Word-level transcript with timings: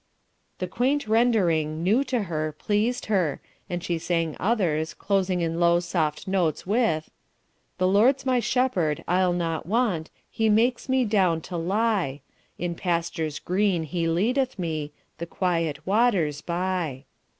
The 0.57 0.65
quaint 0.67 1.07
rendering 1.07 1.83
new 1.83 2.03
to 2.05 2.23
her 2.23 2.53
pleased 2.57 3.05
her, 3.05 3.39
and 3.69 3.83
she 3.83 3.99
sang 3.99 4.35
others, 4.39 4.95
closing 4.95 5.41
in 5.41 5.59
low, 5.59 5.79
soft 5.79 6.27
notes, 6.27 6.65
with: 6.65 7.11
"The 7.77 7.87
Lord's 7.87 8.25
my 8.25 8.39
Shepherd, 8.39 9.03
I'll 9.07 9.31
not 9.31 9.67
want, 9.67 10.09
He 10.31 10.49
makes 10.49 10.89
me 10.89 11.05
down 11.05 11.41
to 11.41 11.55
lie; 11.55 12.21
In 12.57 12.73
pastures 12.73 13.37
green 13.37 13.83
he 13.83 14.07
leadeth 14.07 14.57
me 14.57 14.91
The 15.19 15.27
quiet 15.27 15.85
waters 15.85 16.41
by." 16.41 17.05